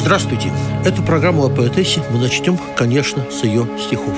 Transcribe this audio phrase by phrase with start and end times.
[0.00, 0.50] Здравствуйте.
[0.82, 4.14] Эту программу о поэтессе мы начнем, конечно, с ее стихов.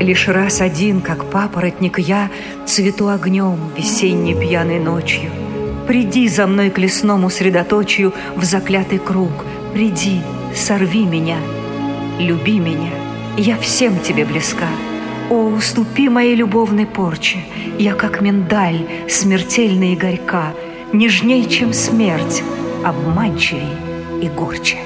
[0.00, 2.30] Лишь раз один, как папоротник, я
[2.64, 5.32] Цвету огнем весенней пьяной ночью.
[5.88, 9.32] Приди за мной к лесному средоточию В заклятый круг.
[9.72, 10.20] Приди,
[10.54, 11.38] сорви меня,
[12.20, 12.92] люби меня.
[13.36, 14.68] Я всем тебе близка.
[15.28, 17.38] О, уступи моей любовной порче.
[17.80, 20.52] Я как миндаль, смертельная и горька,
[20.92, 22.44] Нежней, чем смерть,
[22.84, 23.83] обманчивей
[24.24, 24.78] и горче.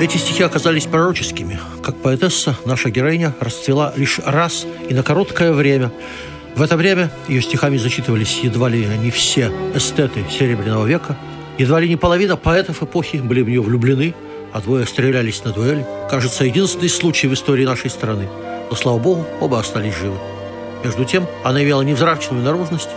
[0.00, 1.58] Эти стихи оказались пророческими.
[1.82, 5.92] Как поэтесса, наша героиня расцвела лишь раз и на короткое время.
[6.54, 11.16] В это время ее стихами зачитывались едва ли не все эстеты Серебряного века.
[11.58, 14.14] Едва ли не половина поэтов эпохи были в нее влюблены,
[14.52, 15.86] а двое стрелялись на дуэли.
[16.10, 18.28] Кажется, единственный случай в истории нашей страны.
[18.68, 20.18] Но, слава богу, оба остались живы.
[20.84, 22.90] Между тем, она имела невзрачную наружность,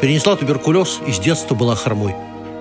[0.00, 2.14] перенесла туберкулез и с детства была хромой.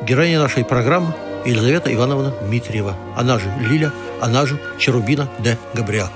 [0.06, 1.16] Героиня нашей программы–
[1.48, 5.58] Елизавета Ивановна Дмитриева, она же Лиля, она же Черубина Д.
[5.73, 6.11] Габриак.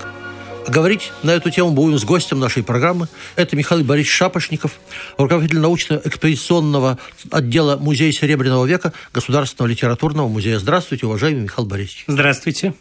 [0.64, 3.08] А говорить на эту тему будем с гостем нашей программы.
[3.34, 4.78] Это Михаил Борисович Шапошников,
[5.18, 6.98] руководитель научно-экспозиционного
[7.32, 10.60] отдела Музея Серебряного века Государственного литературного музея.
[10.60, 12.04] Здравствуйте, уважаемый Михаил Борисович.
[12.06, 12.74] Здравствуйте.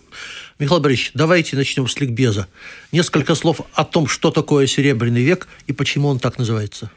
[0.60, 2.48] Михаил Борисович, давайте начнем с ликбеза.
[2.92, 6.92] Несколько слов о том, что такое Серебряный век и почему он так называется.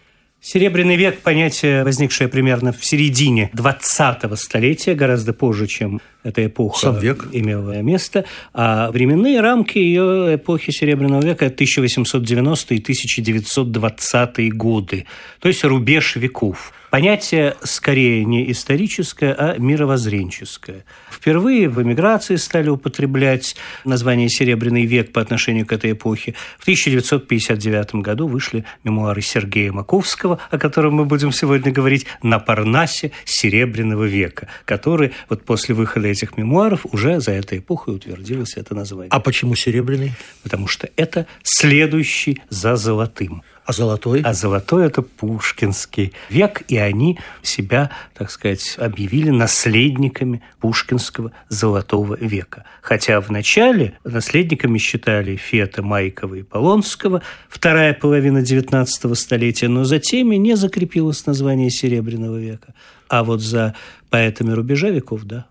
[0.45, 6.99] Серебряный век– понятие, возникшее примерно в середине 20-го столетия, гораздо позже, чем эта эпоха Сам
[6.99, 7.29] век.
[7.31, 8.25] имела место.
[8.53, 15.07] А временные рамки ее эпохи Серебряного века– это 1890 и 1920 годы,
[15.39, 20.85] то есть рубеж веков– Понятие скорее не историческое, а мировоззренческое.
[21.11, 26.35] Впервые в эмиграции стали употреблять название «Серебряный век» по отношению к этой эпохе.
[26.59, 33.13] В 1959 году вышли мемуары Сергея Маковского, о котором мы будем сегодня говорить, «На Парнасе
[33.25, 39.09] Серебряного века», который вот после выхода этих мемуаров уже за этой эпохой утвердилось это название.
[39.11, 40.13] А почему «Серебряный»?
[40.43, 43.43] Потому что это следующий за золотым.
[43.65, 44.23] А золотой?
[44.23, 52.65] А золотой– это пушкинский век, и они себя, так сказать, объявили наследниками пушкинского золотого века.
[52.81, 60.39] Хотя вначале наследниками считали Фета, Майкова и Полонского, вторая половина XIX столетия, но затем и
[60.39, 62.75] не закрепилось название Серебряного века.
[63.09, 63.75] А вот за
[64.11, 65.47] поэтами рубежа веков, да,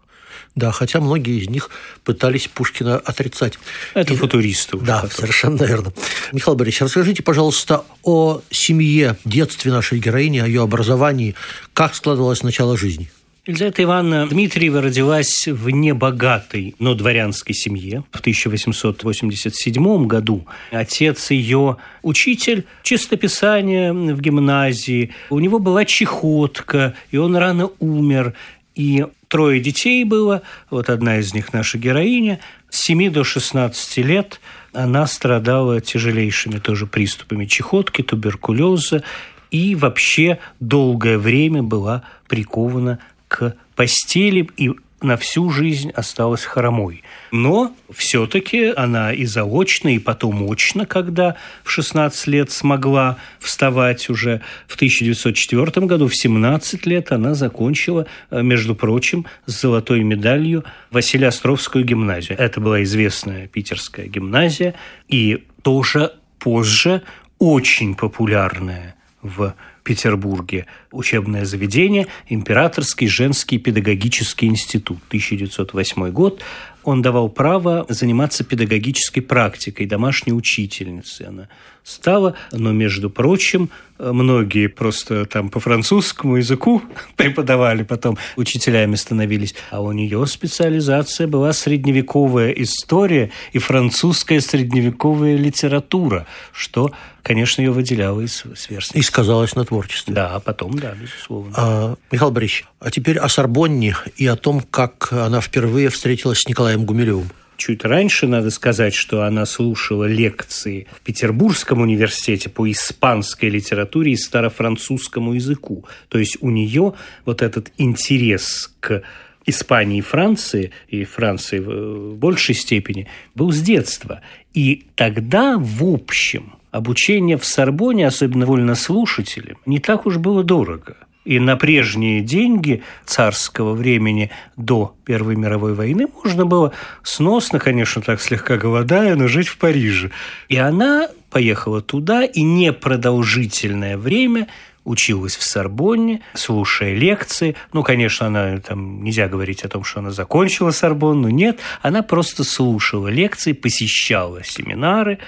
[0.56, 1.70] да, хотя многие из них
[2.04, 3.58] пытались Пушкина отрицать.
[3.94, 4.86] Это и, футуристы уже.
[4.86, 5.18] Да, потом.
[5.18, 5.94] совершенно верно.
[6.34, 11.36] Михаил Борисович, расскажите, пожалуйста, о семье, детстве нашей героини, о ее образовании.
[11.74, 13.10] Как складывалось начало жизни?
[13.48, 20.46] Елизавета Ивановна Дмитриева родилась в небогатой, но дворянской семье в 1887 году.
[20.70, 25.12] Отец ее учитель чистописания в гимназии.
[25.32, 28.36] У него была чехотка, и он рано умер.
[28.76, 34.42] И трое детей было, вот одна из них наша героиня, с 7 до 16 лет
[34.74, 39.04] она страдала тяжелейшими тоже приступами чехотки, туберкулеза
[39.50, 43.00] и вообще долгое время была прикована
[43.30, 44.72] к постели и
[45.02, 47.04] на всю жизнь осталась хромой.
[47.32, 54.42] Но все-таки она и заочно, и потом очно, когда в 16 лет смогла вставать уже
[54.68, 61.28] в 1904 году, в 17 лет она закончила, э, между прочим, с золотой медалью Василия
[61.28, 62.38] Островскую гимназию.
[62.38, 64.76] Это была известная питерская гимназия,
[65.08, 67.02] и тоже позже
[67.40, 76.42] очень популярная в Петербурге учебное заведение Императорский женский педагогический институт, 1908 год.
[76.84, 81.24] Он давал право заниматься педагогической практикой домашней учительницы.
[81.24, 81.48] Она
[81.84, 83.70] стала, но, между прочим,
[84.02, 86.82] многие просто там по французскому языку
[87.16, 96.26] преподавали, потом учителями становились, а у нее специализация была средневековая история и французская средневековая литература,
[96.52, 96.92] что,
[97.24, 98.96] конечно, ее выделяло из сверстников.
[98.96, 100.14] И сказалось на творчестве.
[100.14, 101.54] Да, потом, да, безусловно.
[101.56, 106.48] А, Михаил Борисович, а теперь о Сорбонне и о том, как она впервые встретилась с
[106.48, 107.30] Николаем Гумилевым
[107.62, 114.18] чуть раньше, надо сказать, что она слушала лекции в Петербургском университете по испанской литературе и
[114.18, 115.86] старофранцузскому языку.
[116.10, 116.94] То есть у нее
[117.24, 119.04] вот этот интерес к
[119.46, 124.22] Испании и Франции, и Франции в большей степени, был с детства.
[124.56, 130.98] И тогда, в общем, обучение в Сорбоне, особенно вольнослушателям, не так уж было дорого.
[131.24, 136.74] И на прежние деньги царского времени до Первой мировой войны можно было
[137.04, 140.10] сносно, конечно, так слегка голодая, но жить в Париже.
[140.50, 144.48] И она поехала туда и непродолжительное время
[144.84, 147.56] училась в Сорбонне, слушая лекции.
[147.72, 151.30] Ну, конечно, она там нельзя говорить о том, что она закончила Сорбонну.
[151.30, 155.20] Нет, она просто слушала лекции, посещала семинары,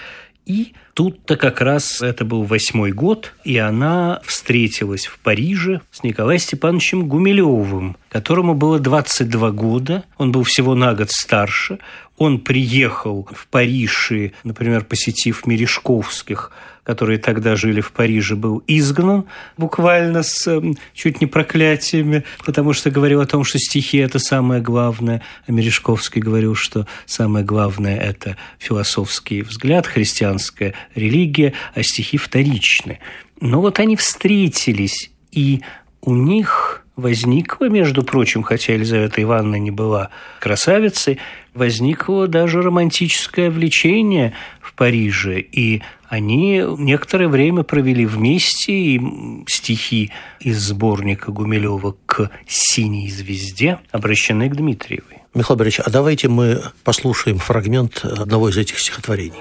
[0.46, 6.40] и тут-то как раз это был восьмой год, и она встретилась в Париже с Николаем
[6.40, 11.80] Степановичем Гумилевым, которому было 22 года, он был всего на год старше.
[12.18, 16.52] Он приехал в Париж и, например, посетив Мережковских,
[16.84, 19.26] которые тогда жили в Париже, был изгнан
[19.58, 24.62] буквально с эм, чуть не проклятиями, потому что говорил о том, что стихи– это самое
[24.62, 25.22] главное.
[25.48, 33.00] А Мережковский говорил, что самое главное– это философский взгляд, христианская религия, а стихи вторичны.
[33.40, 35.62] Но вот они встретились, и
[36.02, 40.10] у них возникло, между прочим, хотя Елизавета Ивановна не была
[40.40, 41.20] красавицей,
[41.54, 49.02] возникло даже романтическое влечение в Париже, и они некоторое время провели вместе, и
[49.48, 55.24] стихи из сборника Гумилева «К синей звезде» обращены к Дмитриевой.
[55.34, 59.40] Михаил Борисович, а давайте мы послушаем фрагмент одного из этих стихотворений.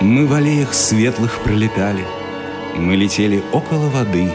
[0.00, 2.04] Мы в аллеях светлых пролетали,
[2.76, 4.32] мы летели около воды,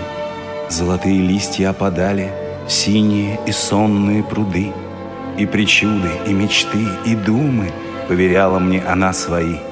[0.69, 2.31] Золотые листья опадали
[2.67, 4.71] в синие и сонные пруды,
[5.37, 7.71] И причуды, и мечты, и думы
[8.07, 9.55] Поверяла мне она свои—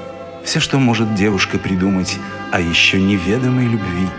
[0.43, 2.19] все, что может девушка придумать
[2.51, 4.09] о еще неведомой любви.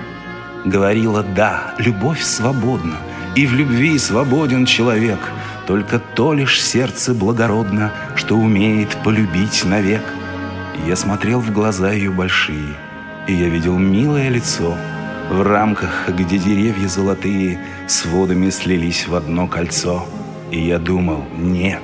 [0.64, 2.96] Говорила «да, любовь свободна,
[3.36, 5.18] и в любви свободен человек,
[5.66, 10.02] только то лишь сердце благородно, что умеет полюбить навек».
[10.86, 12.74] Я смотрел в глаза ее большие,
[13.26, 14.76] и я видел милое лицо
[15.30, 20.06] в рамках, где деревья золотые с водами слились в одно кольцо.
[20.50, 21.82] И я думал, нет,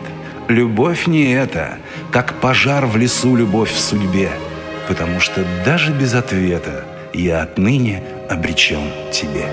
[0.49, 1.79] любовь не это,
[2.13, 4.31] как пожар в лесу любовь в судьбе,
[4.87, 6.85] потому что даже без ответа
[7.15, 9.47] я отныне обречен тебе.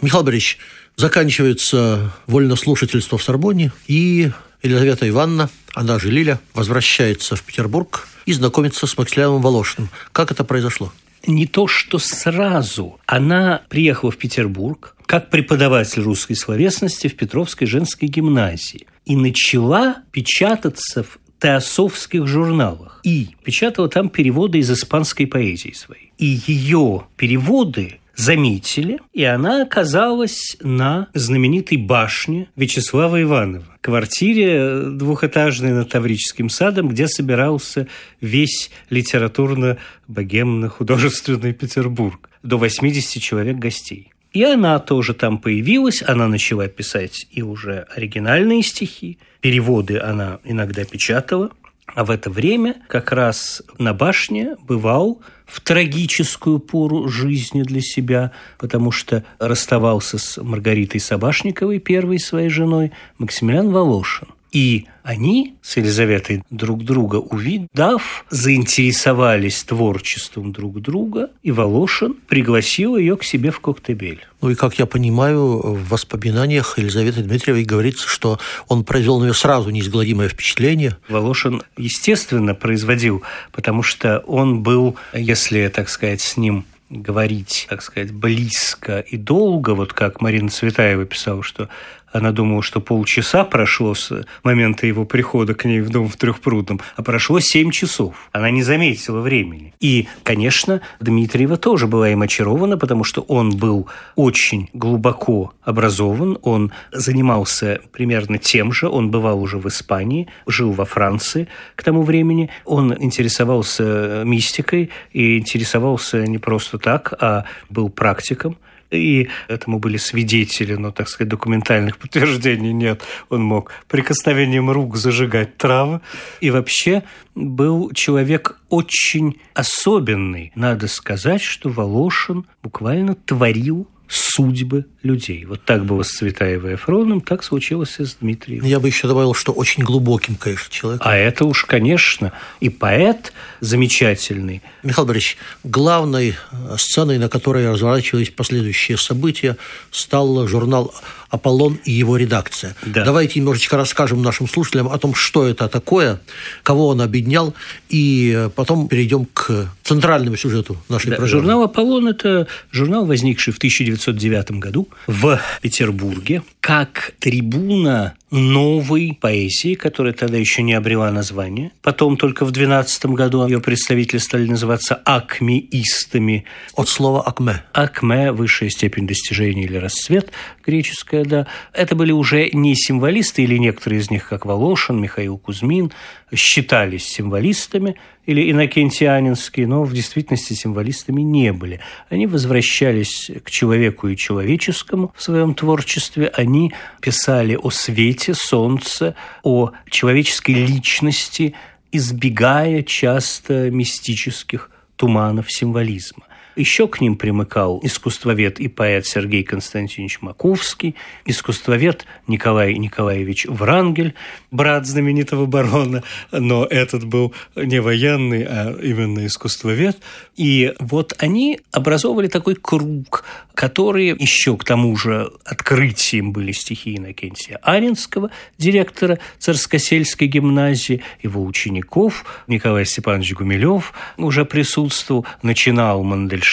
[0.00, 0.58] Михаил Борисович,
[0.96, 4.30] заканчивается вольнослушательство в Сорбонне, и
[4.64, 9.90] Елизавета Ивановна, она же Лиля, возвращается в Петербург и знакомится с Максимилианом Волошиным.
[10.12, 10.92] Как это произошло?
[11.26, 12.98] не то, что сразу.
[13.06, 21.02] Она приехала в Петербург как преподаватель русской словесности в Петровской женской гимназии и начала печататься
[21.02, 26.12] в теософских журналах и печатала там переводы из испанской поэзии своей.
[26.16, 35.88] И ее переводы заметили, и она оказалась на знаменитой башне Вячеслава Иванова, квартире двухэтажной над
[35.90, 37.86] Таврическим садом, где собирался
[38.20, 42.28] весь литературно-богемно-художественный Петербург.
[42.42, 44.10] До 80 человек гостей.
[44.32, 50.84] И она тоже там появилась, она начала писать и уже оригинальные стихи, переводы она иногда
[50.84, 51.50] печатала,
[51.86, 58.32] а в это время как раз на башне бывал в трагическую пору жизни для себя,
[58.58, 64.28] потому что расставался с Маргаритой Собашниковой, первой своей женой, Максимилиан Волошин.
[64.54, 73.16] И они с Елизаветой друг друга увидав, заинтересовались творчеством друг друга, и Волошин пригласил ее
[73.16, 74.24] к себе в Коктебель.
[74.40, 79.34] Ну и, как я понимаю, в воспоминаниях Елизаветы Дмитриевой говорится, что он произвел на нее
[79.34, 80.96] сразу неизгладимое впечатление.
[81.08, 88.12] Волошин, естественно, производил, потому что он был, если, так сказать, с ним говорить, так сказать,
[88.12, 91.68] близко и долго, вот как Марина Цветаева писала, что
[92.14, 96.80] она думала, что полчаса прошло с момента его прихода к ней в дом в Трехпрудном,
[96.94, 98.14] а прошло семь часов.
[98.30, 99.74] Она не заметила времени.
[99.80, 106.72] И, конечно, Дмитриева тоже была им очарована, потому что он был очень глубоко образован, он
[106.92, 112.48] занимался примерно тем же, он бывал уже в Испании, жил во Франции к тому времени,
[112.64, 118.56] он интересовался мистикой и интересовался не просто так, а был практиком
[118.90, 123.02] и этому были свидетели, но, так сказать, документальных подтверждений нет.
[123.28, 126.00] Он мог прикосновением рук зажигать травы.
[126.40, 127.02] И вообще
[127.34, 130.52] был человек очень особенный.
[130.54, 135.44] Надо сказать, что Волошин буквально творил судьбы людей.
[135.44, 138.64] Вот так было с Цветаевой и Эфроном, так случилось и с Дмитрием.
[138.64, 141.00] Я бы еще добавил, что очень глубоким, конечно, человек.
[141.04, 144.62] А это уж, конечно, и поэт замечательный.
[144.82, 146.36] Михаил Борисович, главной
[146.76, 149.56] сценой, на которой разворачивались последующие события,
[149.90, 150.94] стал журнал
[151.30, 152.76] Аполлон и его редакция.
[152.82, 153.04] Да.
[153.04, 156.20] Давайте немножечко расскажем нашим слушателям о том, что это такое,
[156.62, 157.54] кого он объединял,
[157.88, 161.28] и потом перейдем к центральному сюжету нашей да, программы.
[161.28, 170.12] Журнал «Аполлон»– это журнал, возникший в 1909 году в Петербурге, как трибуна новой поэзии, которая
[170.12, 171.70] тогда еще не обрела название.
[171.82, 176.44] Потом только в 12 году ее представители стали называться акмеистами.
[176.74, 177.62] От слова акме.
[177.72, 180.32] Акме– высшая степень достижения или расцвет,
[180.66, 181.46] греческая, да.
[181.72, 185.92] Это были уже не символисты, или некоторые из них, как Волошин, Михаил Кузьмин,
[186.34, 191.80] считались символистами или инокентианинские, но в действительности символистами не были.
[192.08, 196.28] Они возвращались к человеку и человеческому в своем творчестве.
[196.28, 201.54] Они писали о свете, солнце, о человеческой личности,
[201.92, 206.24] избегая часто мистических туманов символизма.
[206.56, 210.94] Еще к ним примыкал искусствовед и поэт Сергей Константинович Маковский,
[211.24, 214.14] искусствовед Николай Николаевич Врангель,
[214.50, 219.98] брат знаменитого барона, но этот был не военный, а именно искусствовед.
[220.36, 227.58] И вот они образовывали такой круг, который еще к тому же открытием были стихи Иннокентия
[227.62, 236.43] Аринского, директора Царскосельской гимназии, его учеников, Николай Степанович Гумилев уже присутствовал, начинал Мандельштам,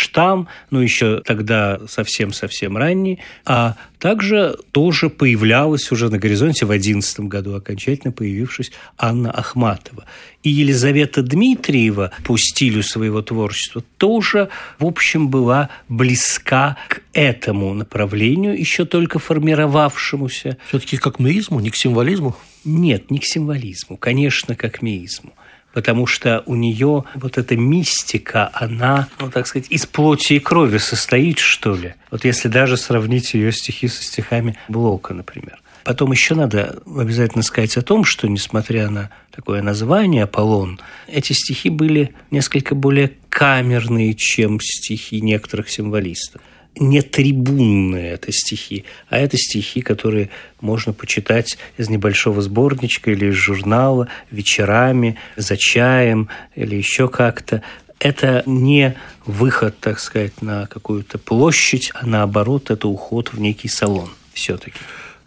[0.69, 7.55] ну еще тогда совсем-совсем ранний, а также тоже появлялась уже на горизонте в 2011 году,
[7.55, 10.05] окончательно появившись Анна Ахматова.
[10.43, 18.57] И Елизавета Дмитриева по стилю своего творчества тоже, в общем, была близка к этому направлению,
[18.57, 20.57] еще только формировавшемуся.
[20.69, 22.35] Все-таки к акмеизму, не к символизму?
[22.65, 25.33] Нет, не к символизму, конечно, к акмеизму
[25.73, 30.77] потому что у нее вот эта мистика, она, ну, так сказать, из плоти и крови
[30.77, 31.95] состоит, что ли.
[32.09, 35.61] Вот если даже сравнить ее стихи со стихами Блока, например.
[35.83, 41.69] Потом еще надо обязательно сказать о том, что, несмотря на такое название «Аполлон», эти стихи
[41.69, 46.41] были несколько более камерные, чем стихи некоторых символистов
[46.79, 50.29] не трибунные это стихи, а это стихи, которые
[50.61, 57.61] можно почитать из небольшого сборничка или из журнала вечерами, за чаем или еще как-то.
[57.99, 64.09] Это не выход, так сказать, на какую-то площадь, а наоборот, это уход в некий салон
[64.33, 64.79] все-таки.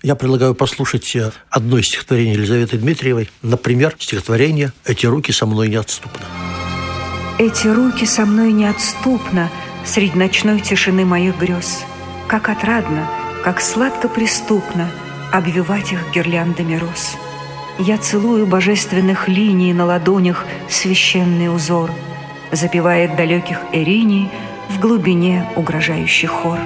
[0.03, 3.31] Я предлагаю послушать э, одно из стихотворений Елизаветы Дмитриевой.
[3.43, 6.27] Например, стихотворение «Эти руки со мной неотступно».
[7.39, 9.51] Эти руки со мной неотступно–
[9.85, 11.85] Средь ночной тишины моих грез,
[12.27, 13.07] Как отрадно,
[13.45, 14.89] как сладко-преступно
[15.31, 17.17] Обвивать их гирляндами роз.
[17.79, 21.91] Я целую божественных линий На ладонях священный узор,
[22.51, 24.31] Запевает далеких эриний
[24.71, 26.59] В глубине угрожающий хор.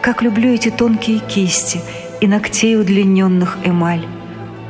[0.00, 1.82] Как люблю эти тонкие кисти
[2.22, 4.06] И ногтей удлиненных эмаль,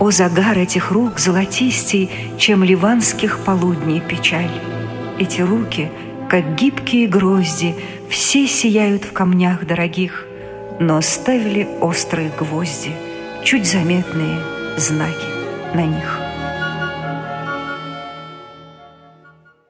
[0.00, 4.50] о, загар этих рук золотистей, Чем ливанских полудней печаль.
[5.20, 5.88] Эти руки—
[6.30, 7.74] как гибкие грозди,
[8.08, 10.26] все сияют в камнях дорогих,
[10.78, 12.92] но оставили острые гвозди,
[13.44, 14.38] чуть заметные
[14.78, 15.26] знаки
[15.74, 16.20] на них.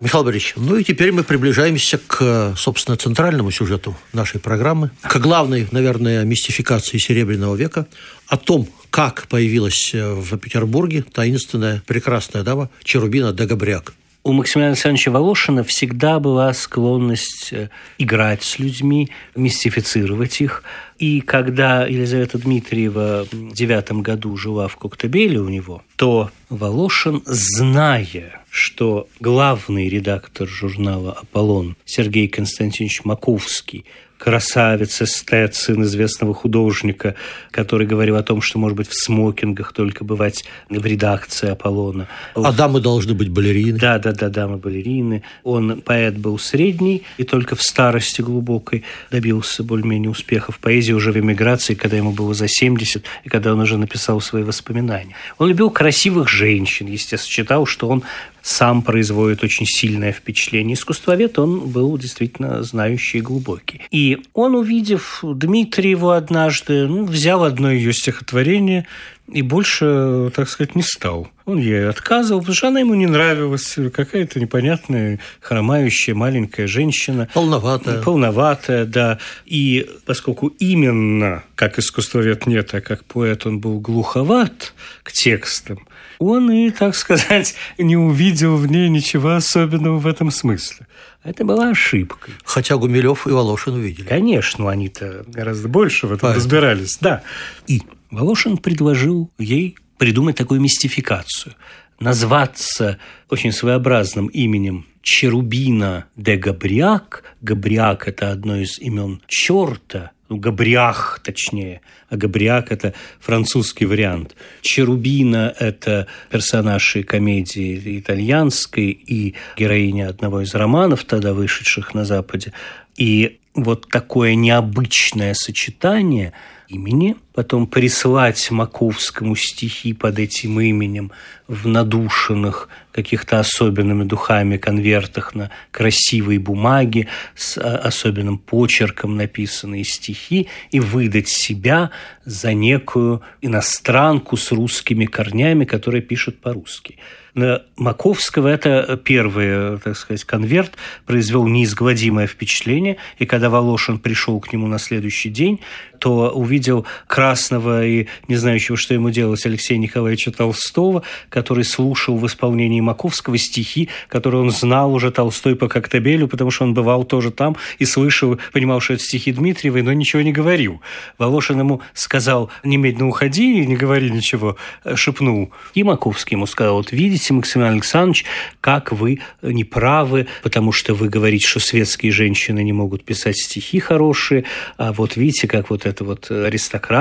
[0.01, 5.67] Михаил Борисович, ну и теперь мы приближаемся к, собственно, центральному сюжету нашей программы, к главной,
[5.71, 7.87] наверное, мистификации Серебряного века,
[8.27, 15.65] о том, как появилась в Петербурге таинственная прекрасная дама Черубина Дагобряк у Максимилиана Александровича Волошина
[15.65, 20.63] всегда была склонность э, играть с людьми, мистифицировать их.
[20.99, 28.43] И когда Елизавета Дмитриева в девятом году жила в Коктебеле у него, то Волошин, зная,
[28.51, 33.87] что главный редактор журнала «Аполлон» Сергей Константинович Маковский
[34.21, 37.15] красавец, эстет, сын известного художника,
[37.51, 42.07] который говорил о том, что, может быть, в смокингах только бывать в редакции Аполлона.
[42.35, 43.79] А дамы должны быть балерины.
[43.79, 45.23] Да, да, да, дамы балерины.
[45.43, 51.13] Он поэт был средний и только в старости глубокой добился более-менее успеха в поэзии уже
[51.13, 55.15] в эмиграции, когда ему было за 70, и когда он уже написал свои воспоминания.
[55.39, 58.03] Он любил красивых женщин, естественно, считал, что он
[58.43, 60.75] сам производит очень сильное впечатление.
[60.75, 63.83] Искусствовед он был действительно знающий и глубокий.
[63.91, 68.87] И он, увидев Дмитриеву однажды, ну, взял одно ее стихотворение
[69.33, 71.29] и больше, так сказать, не стал.
[71.45, 73.77] Он ей отказывал, потому что она ему не нравилась.
[73.93, 77.29] Какая-то непонятная, хромающая маленькая женщина.
[77.35, 78.03] Полноватая.
[78.03, 79.19] Полноватая, да.
[79.47, 85.87] И поскольку именно, как искусствовед нет, а как поэт он был глуховат к текстам,
[86.19, 90.87] он и, так сказать, не увидел в ней ничего особенного в этом смысле.
[91.23, 92.35] Это была ошибкой.
[92.45, 94.07] Хотя Гумилев и Волошин увидели.
[94.07, 96.45] Конечно, они-то гораздо больше в этом Поэтому.
[96.45, 96.99] разбирались.
[97.01, 97.23] Да.
[97.67, 101.55] И Волошин предложил ей придумать такую мистификацию.
[102.01, 102.99] Назваться
[103.29, 107.25] очень своеобразным именем Черубина де Габриак.
[107.41, 114.35] Габриак– это одно из имен черта, ну, Габриах, точнее, а Габриак– это французский вариант.
[114.63, 122.53] Черубина– это персонаж и комедии итальянской и героиня одного из романов, тогда вышедших на Западе.
[122.97, 126.33] И вот такое необычное сочетание–
[126.71, 131.11] имени, потом прислать Маковскому стихи под этим именем
[131.49, 140.49] в надушенных каких-то особенными духами конвертах на красивой бумаге с а, особенным почерком написанные стихи
[140.71, 141.93] и выдать себя
[142.27, 146.99] за некую иностранку с русскими корнями, которая пишет по-русски.
[147.35, 150.73] На Маковского это первый, так сказать, конверт
[151.07, 155.61] произвел неизгладимое впечатление, и когда Волошин пришел к нему на следующий день,
[156.01, 156.87] то увидел
[157.31, 163.39] красного и не знающего, что ему делать, Алексея Николаевича Толстого, который слушал в исполнении Маковского
[163.39, 167.85] стихи, которые он знал уже Толстой по Коктебелю, потому что он бывал тоже там и
[167.85, 170.81] слышал, понимал, что это стихи Дмитриевой, но ничего не говорил.
[171.19, 174.57] Волошин ему сказал, немедленно уходи и не говори ничего,
[174.97, 175.53] шепнул.
[175.75, 178.25] И Маковский ему сказал, вот видите, Максим Александрович,
[178.61, 184.47] как вы неправы, потому что вы говорите, что светские женщины не могут писать стихи хорошие,
[184.79, 186.27] а вот видите, как вот эта вот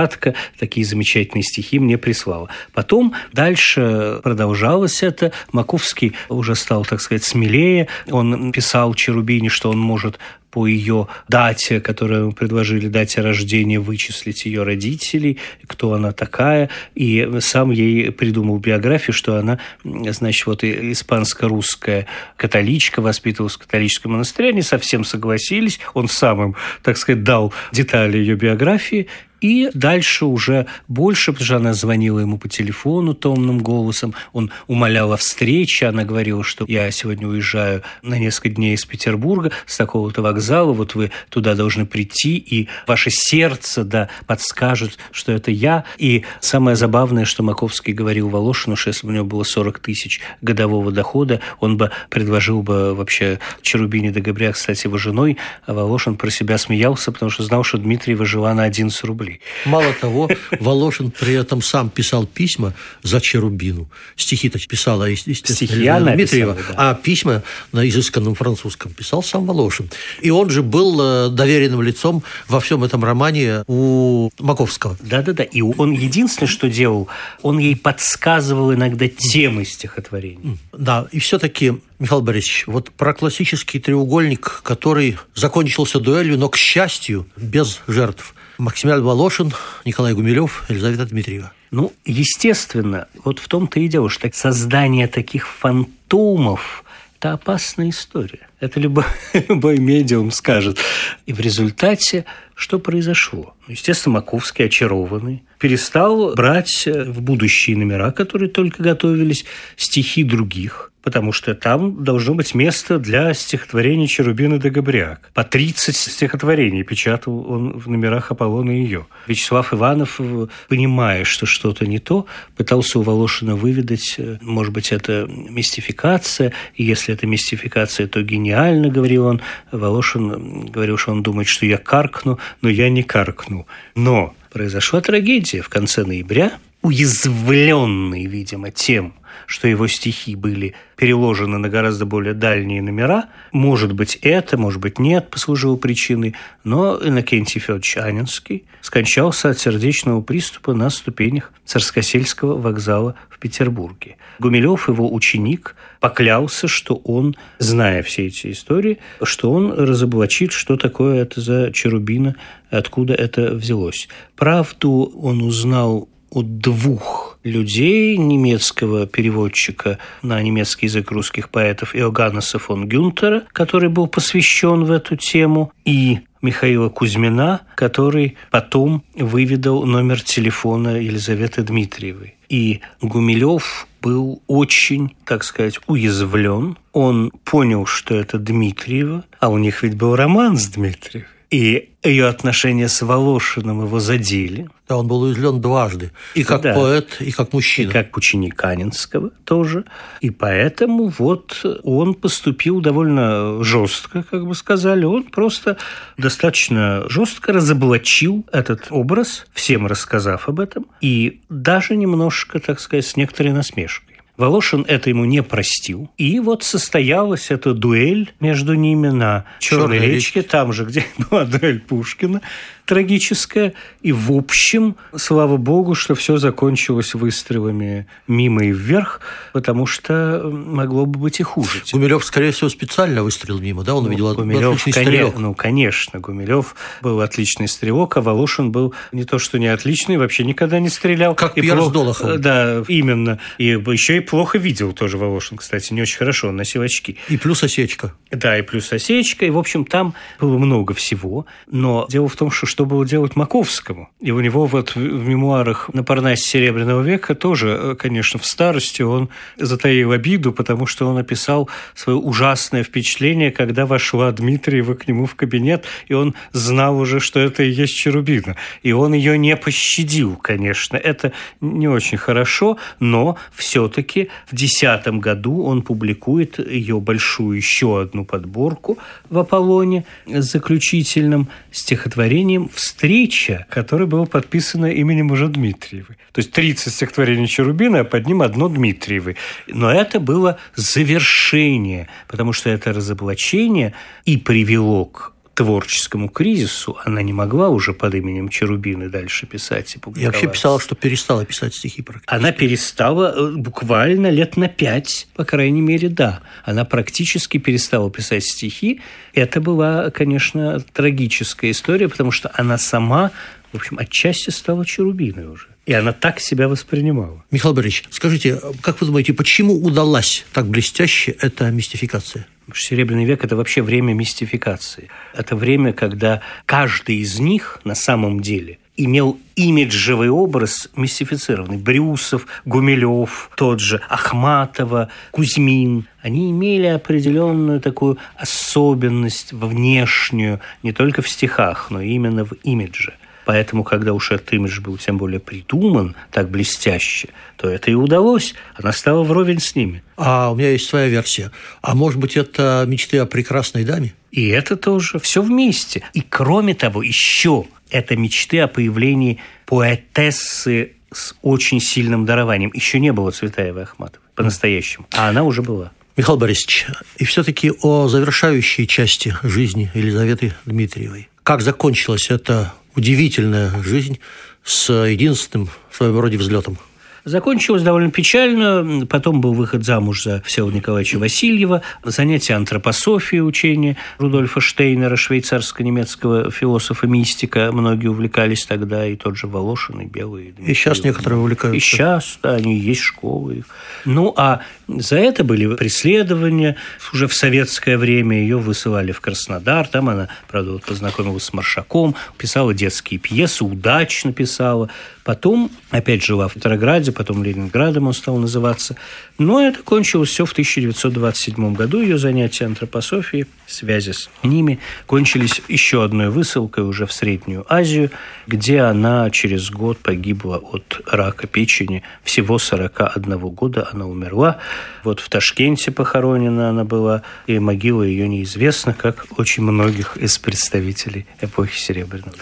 [0.10, 2.50] аристократка такие замечательные стихи мне прислала.
[2.74, 5.32] Потом дальше продолжалось это.
[5.52, 7.88] Маковский уже стал, так сказать, смелее.
[8.10, 10.20] Он писал Черубине, что он может
[10.52, 15.38] по ее дате, которую предложили, дате рождения, вычислить ее родителей,
[15.68, 23.56] кто она такая, и сам ей придумал биографию, что она, значит, вот испанско-русская католичка, воспитывалась
[23.56, 29.08] в католическом монастыре, они совсем согласились, он сам им, так сказать, дал детали ее биографии,
[29.42, 35.14] и дальше уже больше, потому что она звонила ему по телефону томным голосом, он умолял
[35.14, 40.22] о встрече, она говорила, что я сегодня уезжаю на несколько дней из Петербурга с такого-то
[40.22, 45.86] вокзала, вот вы туда должны прийти, и ваше сердце, да, подскажет, что это я.
[45.98, 50.22] И самое забавное, что Маковский говорил Волошину, что если бы у него было 40 тысяч
[50.42, 56.16] годового дохода, он бы предложил бы вообще Черубине до Габря, кстати, его женой, а Волошин
[56.16, 59.42] про себя смеялся, потому что знал, что Дмитриева жила на 11 рублей рублей.
[59.66, 63.90] Мало того, Волошин при этом сам писал письма за Черубину.
[64.16, 66.74] Стихи-то писала, естественно, Стихи Елена Дмитриева, да.
[66.78, 69.90] а письма на изысканном французском писал сам Волошин.
[70.22, 74.98] И он же был э, доверенным лицом во всем этом романе у Маковского.
[75.02, 75.44] Да-да-да.
[75.44, 77.08] И он единственное, что делал,
[77.42, 80.58] он ей подсказывал иногда темы стихотворений.
[80.74, 87.28] Да, и все-таки Михаил Борисович, вот про классический треугольник, который закончился дуэлью, но, к счастью,
[87.36, 88.34] без жертв.
[88.60, 89.54] Максимилиан Волошин,
[89.86, 91.54] Николай Гумилев, Елизавета Дмитриева.
[91.72, 96.84] Ну, естественно, вот в том-то и дело, что создание таких фантомов–
[97.20, 98.50] это опасная история.
[98.60, 99.06] Это любой,
[99.48, 100.78] любой медиум скажет.
[101.26, 103.56] И в результате что произошло?
[103.66, 109.46] Ну, естественно, Маковский, очарованный, перестал брать в будущие номера, которые только готовились,
[109.78, 115.32] стихи других потому что там должно быть место для стихотворений Черубина де Габриак.
[115.34, 119.06] По 30 стихотворений печатал он в номерах Аполлона и ее.
[119.28, 120.20] Вячеслав Иванов,
[120.68, 126.84] понимая, что что-то не то, пытался у Волошина выведать, э, может быть, это мистификация, и
[126.84, 129.42] если это мистификация, то гениально, говорил он.
[129.72, 133.68] Волошин говорил, что он думает, что я каркну, но я не каркну.
[133.96, 139.14] Но произошла трагедия в конце ноября, уязвленный, видимо, тем,
[139.46, 143.30] что его стихи были переложены на гораздо более дальние номера.
[143.52, 146.36] Может быть, это, может быть, нет, послужило причиной.
[146.64, 154.18] Но Иннокентий Федорович Анинский скончался от сердечного приступа на ступенях Царскосельского вокзала в Петербурге.
[154.40, 161.22] Гумилев, его ученик, поклялся, что он, зная все эти истории, что он разоблачит, что такое
[161.22, 162.36] это за черубина,
[162.70, 164.10] откуда это взялось.
[164.36, 172.88] Правду он узнал от двух людей, немецкого переводчика на немецкий язык русских поэтов Иоганнеса фон
[172.88, 181.02] Гюнтера, который был посвящен в эту тему, и Михаила Кузьмина, который потом выведал номер телефона
[181.02, 182.36] Елизаветы Дмитриевой.
[182.48, 186.78] И Гумилев был очень, так сказать, уязвлен.
[186.94, 191.28] Он понял, что это Дмитриева, а у них ведь был роман с Дмитриевой.
[191.52, 194.70] И ее отношения с Волошиным его задели.
[194.88, 196.12] Да, он был уязвлен дважды.
[196.36, 196.74] И как да.
[196.74, 197.90] поэт, и как мужчина.
[197.90, 199.86] И как ученик Анинского тоже.
[200.22, 205.06] И поэтому вот он поступил довольно жестко, как бы сказали.
[205.06, 205.78] Он просто
[206.18, 210.86] достаточно жестко разоблачил этот образ, всем рассказав об этом.
[211.02, 214.09] И даже немножко, так сказать, с некоторой насмешкой.
[214.40, 216.10] Волошин это ему не простил.
[216.18, 221.06] И вот состоялась эта дуэль между ними на Черной, Черной речке, речке, там же, где
[221.30, 222.42] была дуэль Пушкина
[222.90, 223.74] трагическая.
[224.02, 229.22] И в общем, слава богу, что все закончилось выстрелами мимо и вверх,
[229.54, 231.84] потому что могло бы быть и хуже.
[231.94, 233.94] Гумилев, скорее всего, специально выстрелил мимо, да?
[233.94, 235.06] Он ну, видел Гумилев, отличный коне...
[235.06, 235.38] стрелок.
[235.38, 240.44] Ну, конечно, Гумилев был отличный стрелок, а Волошин был не то, что не отличный, вообще
[240.44, 241.36] никогда не стрелял.
[241.36, 241.92] Как и Пьер плохо...
[241.92, 242.40] Долохов.
[242.40, 243.38] Да, именно.
[243.60, 247.18] И еще и плохо видел тоже Волошин, кстати, не очень хорошо, он носил очки.
[247.28, 248.16] И плюс осечка.
[248.32, 249.46] Да, и плюс осечка.
[249.46, 251.46] И, в общем, там было много всего.
[251.68, 254.08] Но дело в том, что что было делать Маковскому.
[254.22, 259.02] И у него вот в мемуарах на Парнасе Серебряного века тоже, э, конечно, в старости
[259.02, 265.26] он затаил обиду, потому что он описал свое ужасное впечатление, когда вошла Дмитриева к нему
[265.26, 268.56] в кабинет, и он знал уже, что это и есть Черубина.
[268.82, 270.96] И он ее не пощадил, конечно.
[270.96, 278.24] Это не очень хорошо, но все-таки в 2010 году он публикует ее большую еще одну
[278.24, 278.98] подборку
[279.30, 286.18] в «Аполлоне» с заключительным стихотворением встреча, которая была подписана именем уже Дмитриевой.
[286.32, 289.36] То есть 30 стихотворений Черубина, а под ним одно Дмитриевой.
[289.68, 293.94] Но это было завершение, потому что это разоблачение
[294.26, 300.00] и привело к творческому кризису, она не могла уже под именем Черубины дальше писать и
[300.00, 300.24] публиковать.
[300.24, 302.34] Я вообще писала, что перестала писать стихи практически.
[302.34, 306.40] Она перестала э, буквально лет на пять, по крайней мере, да.
[306.64, 309.02] Она практически перестала писать стихи.
[309.34, 313.32] Это была, конечно, трагическая история, потому что она сама,
[313.74, 315.68] в общем, отчасти стала Черубиной уже.
[315.90, 317.44] И она так себя воспринимала.
[317.50, 322.46] Михаил Борисович, скажите, как вы думаете, почему удалась так блестяще эта мистификация?
[322.76, 325.10] Серебряный век– это вообще время мистификации.
[325.34, 331.78] Это время, когда каждый из них на самом деле имел имиджевый образ мистифицированный.
[331.78, 336.06] Брюсов, Гумилев, тот же Ахматова, Кузьмин.
[336.22, 343.16] Они имели определенную такую особенность внешнюю, не только в стихах, но именно в имидже–
[343.50, 348.54] Поэтому, когда уж этот имидж был тем более придуман так блестяще, то это и удалось.
[348.76, 350.04] Она стала вровень с ними.
[350.18, 351.50] А у меня есть своя версия.
[351.82, 354.14] А может быть, это мечты о прекрасной даме?
[354.30, 355.18] И это тоже.
[355.18, 356.04] Все вместе.
[356.14, 362.70] И кроме того, еще это мечты о появлении поэтессы с очень сильным дарованием.
[362.76, 365.08] Еще не было Цветаевой Ахматовой по-настоящему.
[365.12, 365.92] А она уже была.
[366.16, 366.86] Михаил Борисович,
[367.18, 371.30] и все-таки о завершающей части жизни Елизаветы Дмитриевой.
[371.42, 374.20] Как закончилась эта удивительная жизнь
[374.64, 376.78] с единственным в своем роде взлетом.
[377.26, 379.06] Закончилось довольно печально.
[379.06, 387.72] Потом был выход замуж за Всеволода Николаевича Васильева, занятие антропософии, учения Рудольфа Штейнера, швейцарско-немецкого философа-мистика.
[387.72, 390.56] Многие увлекались тогда, и тот же Волошин, и Белый.
[390.58, 391.78] И, и сейчас некоторые увлекаются.
[391.78, 393.64] И сейчас, да, они есть школы.
[394.06, 394.62] Ну, а
[394.98, 396.76] за это были преследования.
[397.14, 399.88] Уже в советское время ее высылали в Краснодар.
[399.88, 404.90] Там она, правда, вот познакомилась с Маршаком, писала детские пьесы, удачно писала.
[405.24, 408.96] Потом опять жила в Петрограде, потом Ленинградом он стал называться.
[409.38, 412.02] Но это кончилось все в 1927 году.
[412.02, 418.10] Ее занятия антропософией, связи с ними кончились еще одной высылкой уже в Среднюю Азию,
[418.48, 422.02] где она через год погибла от рака печени.
[422.24, 424.58] Всего 41 года она умерла.
[425.04, 431.26] Вот в Ташкенте похоронена она была, и могила ее неизвестна, как очень многих из представителей
[431.42, 432.34] эпохи Серебряного.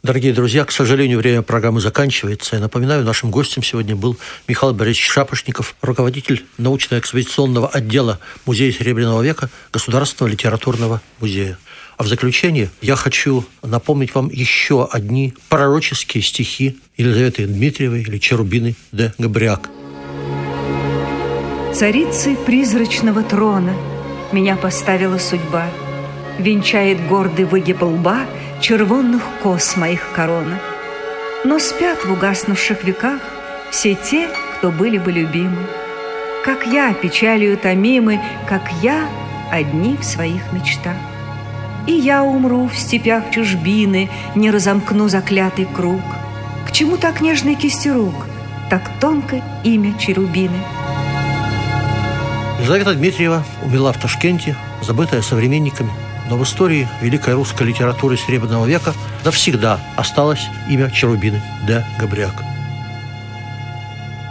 [0.00, 2.54] Дорогие друзья, к сожалению, время программы заканчивается.
[2.54, 9.50] Я напоминаю, нашим гостем сегодня был Михаил Борисович Шапошников, руководитель научно-экспозиционного отдела Музея Серебряного века
[9.72, 11.58] Государственного литературного музея.
[11.96, 18.76] А в заключение я хочу напомнить вам еще одни пророческие стихи Елизаветы Дмитриевой или Черубины
[18.92, 19.68] де Габриак.
[21.78, 23.72] Царицы призрачного трона
[24.32, 25.66] меня поставила судьба,
[26.36, 28.22] Венчает гордый выгиб лба–
[28.60, 30.58] червонных кос моих корона.
[31.44, 33.20] Но спят в угаснувших веках
[33.70, 35.68] все те, кто были бы любимы.
[36.44, 39.08] Как я печалью томимы, как я
[39.52, 40.96] одни в своих мечтах.
[41.86, 46.02] И я умру в степях чужбины, Не разомкну заклятый круг.
[46.66, 48.26] К чему так нежной кисти рук,
[48.68, 50.58] Так тонко имя Черубины?
[52.58, 55.90] Елизавета Дмитриева умерла в Ташкенте, забытая современниками.
[56.28, 58.92] Но в истории великой русской литературы Серебряного века
[59.24, 61.86] навсегда осталось имя Черубины Д.
[61.98, 62.34] Габриак.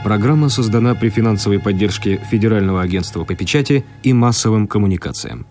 [0.03, 5.47] Программа создана при финансовой поддержке Федерального агентства по печати и массовым коммуникациям.